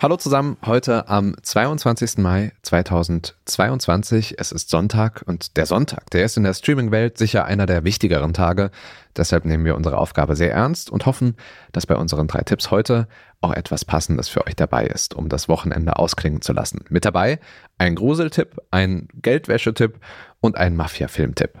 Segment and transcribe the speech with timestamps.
[0.00, 2.18] Hallo zusammen, heute am 22.
[2.18, 4.36] Mai 2022.
[4.38, 8.32] Es ist Sonntag und der Sonntag, der ist in der Streaming-Welt sicher einer der wichtigeren
[8.32, 8.70] Tage.
[9.16, 11.34] Deshalb nehmen wir unsere Aufgabe sehr ernst und hoffen,
[11.72, 13.08] dass bei unseren drei Tipps heute
[13.40, 16.84] auch etwas Passendes für euch dabei ist, um das Wochenende ausklingen zu lassen.
[16.90, 17.40] Mit dabei
[17.76, 19.98] ein Gruseltipp, ein Geldwäschetipp
[20.40, 21.58] und ein Mafia-Filmtipp.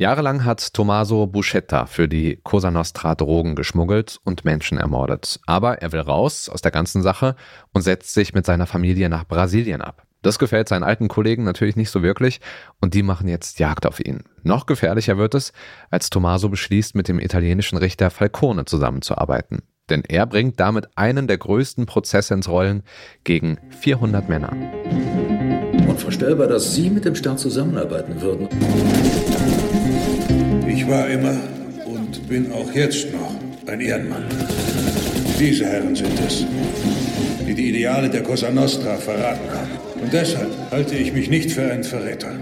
[0.00, 5.40] Jahrelang hat Tommaso Buscetta für die Cosa Nostra Drogen geschmuggelt und Menschen ermordet.
[5.44, 7.34] Aber er will raus aus der ganzen Sache
[7.72, 10.04] und setzt sich mit seiner Familie nach Brasilien ab.
[10.22, 12.40] Das gefällt seinen alten Kollegen natürlich nicht so wirklich
[12.80, 14.22] und die machen jetzt Jagd auf ihn.
[14.44, 15.52] Noch gefährlicher wird es,
[15.90, 19.62] als Tommaso beschließt, mit dem italienischen Richter Falcone zusammenzuarbeiten.
[19.90, 22.84] Denn er bringt damit einen der größten Prozesse ins Rollen
[23.24, 24.52] gegen 400 Männer.
[25.88, 28.48] Unvorstellbar, dass Sie mit dem Staat zusammenarbeiten würden.
[30.66, 31.36] Ich war immer
[31.84, 33.34] und bin auch jetzt noch
[33.66, 34.24] ein Ehrenmann.
[35.38, 36.44] Diese Herren sind es,
[37.46, 39.70] die die Ideale der Cosa Nostra verraten haben.
[40.00, 42.32] Und deshalb halte ich mich nicht für einen Verräter.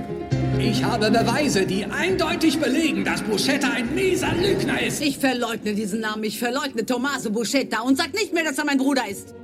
[0.58, 5.02] Ich habe Beweise, die eindeutig belegen, dass Buscetta ein mieser Lügner ist.
[5.02, 8.78] Ich verleugne diesen Namen, ich verleugne Tommaso Buscetta und sag nicht mehr, dass er mein
[8.78, 9.34] Bruder ist.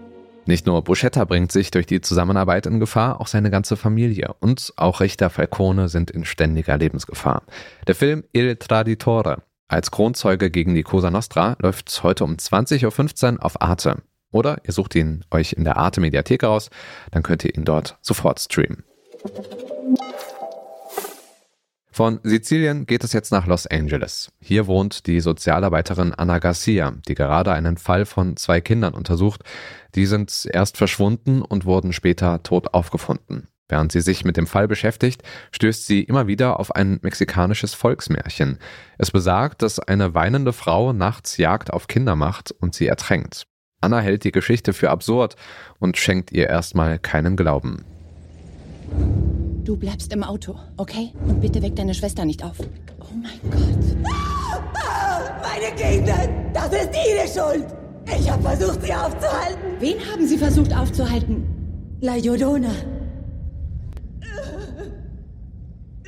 [0.45, 4.73] Nicht nur Buscetta bringt sich durch die Zusammenarbeit in Gefahr, auch seine ganze Familie und
[4.77, 7.43] auch Richter Falcone sind in ständiger Lebensgefahr.
[7.87, 13.45] Der Film Il Traditore als Kronzeuge gegen die Cosa Nostra läuft heute um 20.15 Uhr
[13.45, 14.03] auf Arte.
[14.31, 16.71] Oder ihr sucht ihn euch in der Arte Mediathek aus,
[17.11, 18.85] dann könnt ihr ihn dort sofort streamen.
[21.95, 24.33] Von Sizilien geht es jetzt nach Los Angeles.
[24.41, 29.43] Hier wohnt die Sozialarbeiterin Anna Garcia, die gerade einen Fall von zwei Kindern untersucht.
[29.95, 33.49] Die sind erst verschwunden und wurden später tot aufgefunden.
[33.69, 38.59] Während sie sich mit dem Fall beschäftigt, stößt sie immer wieder auf ein mexikanisches Volksmärchen.
[38.97, 43.47] Es besagt, dass eine weinende Frau nachts Jagd auf Kinder macht und sie ertränkt.
[43.83, 45.37] Anna hält die Geschichte für absurd
[45.79, 47.85] und schenkt ihr erstmal keinen Glauben.
[49.65, 51.13] Du bleibst im Auto, okay?
[51.29, 52.57] Und bitte weck deine Schwester nicht auf.
[53.01, 54.13] Oh mein Gott.
[55.41, 57.67] Meine Kinder, das ist ihre Schuld.
[58.19, 59.63] Ich habe versucht, sie aufzuhalten.
[59.79, 61.47] Wen haben sie versucht aufzuhalten?
[62.01, 62.71] La Llorona.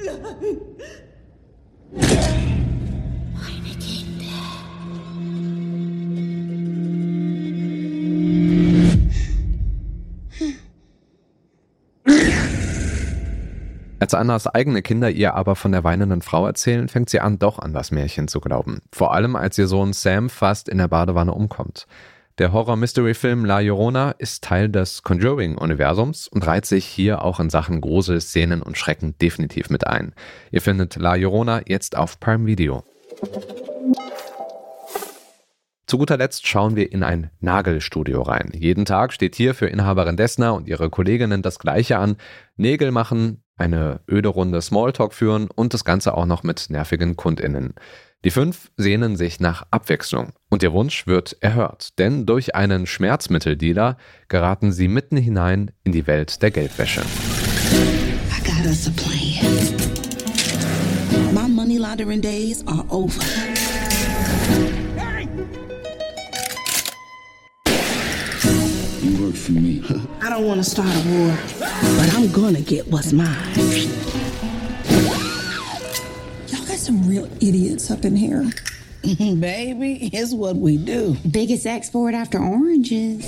[0.04, 0.58] Meine
[14.04, 17.58] Als Annas eigene Kinder ihr aber von der weinenden Frau erzählen, fängt sie an, doch
[17.58, 18.82] an das Märchen zu glauben.
[18.92, 21.86] Vor allem, als ihr Sohn Sam fast in der Badewanne umkommt.
[22.36, 27.80] Der Horror-Mystery-Film La Llorona ist Teil des Conjuring-Universums und reiht sich hier auch in Sachen
[27.80, 30.12] Grusel, Szenen und Schrecken definitiv mit ein.
[30.50, 32.84] Ihr findet La Llorona jetzt auf Prime Video.
[35.86, 38.50] Zu guter Letzt schauen wir in ein Nagelstudio rein.
[38.52, 42.16] Jeden Tag steht hier für Inhaberin Dessner und ihre Kolleginnen das Gleiche an.
[42.56, 47.74] Nägel machen, eine öde Runde Smalltalk führen und das Ganze auch noch mit nervigen KundInnen.
[48.24, 53.98] Die fünf sehnen sich nach Abwechslung und ihr Wunsch wird erhört, denn durch einen Schmerzmitteldealer
[54.28, 57.02] geraten sie mitten hinein in die Welt der Geldwäsche.
[57.02, 59.74] I got us a plan.
[61.34, 63.20] My money laundering days are over.
[69.24, 69.82] Work for me.
[70.22, 71.36] I don't want to start a war,
[71.98, 73.28] but I'm gonna get what's mine.
[76.48, 78.44] Y'all got some real idiots up in here.
[79.02, 81.16] Baby, it's what we do.
[81.30, 83.24] Biggest export after oranges.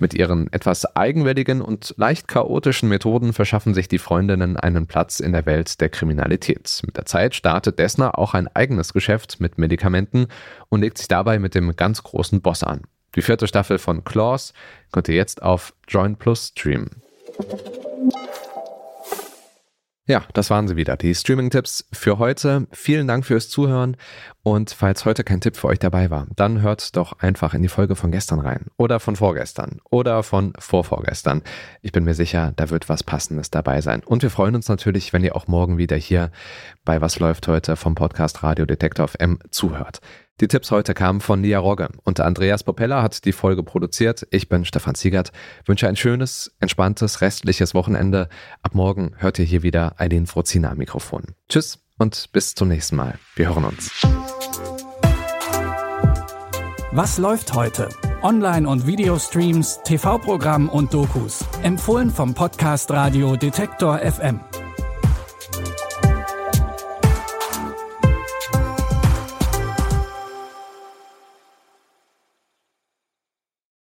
[0.00, 5.32] Mit ihren etwas eigenwilligen und leicht chaotischen Methoden verschaffen sich die Freundinnen einen Platz in
[5.32, 6.82] der Welt der Kriminalität.
[6.84, 10.26] Mit der Zeit startet Dessner auch ein eigenes Geschäft mit Medikamenten
[10.68, 12.82] und legt sich dabei mit dem ganz großen Boss an.
[13.14, 14.52] Die vierte Staffel von Claws
[14.92, 17.02] könnt ihr jetzt auf Join Plus streamen.
[20.06, 22.66] Ja, das waren sie wieder, die Streaming-Tipps für heute.
[22.72, 23.96] Vielen Dank fürs Zuhören
[24.42, 27.68] und falls heute kein Tipp für euch dabei war, dann hört doch einfach in die
[27.68, 31.40] Folge von gestern rein oder von vorgestern oder von vorvorgestern.
[31.80, 34.02] Ich bin mir sicher, da wird was Passendes dabei sein.
[34.04, 36.30] Und wir freuen uns natürlich, wenn ihr auch morgen wieder hier
[36.84, 40.02] bei Was läuft heute vom Podcast Radio Detektor FM zuhört.
[40.40, 44.26] Die Tipps heute kamen von Nia Rogge und Andreas Popella hat die Folge produziert.
[44.30, 45.30] Ich bin Stefan Ziegert,
[45.64, 48.28] wünsche ein schönes, entspanntes, restliches Wochenende.
[48.62, 51.22] Ab morgen hört ihr hier wieder Eileen Frozina am Mikrofon.
[51.48, 53.16] Tschüss und bis zum nächsten Mal.
[53.36, 53.92] Wir hören uns.
[56.90, 57.88] Was läuft heute?
[58.22, 61.44] Online- und Videostreams, TV-Programm und Dokus.
[61.62, 64.40] Empfohlen vom Podcast Radio Detektor FM.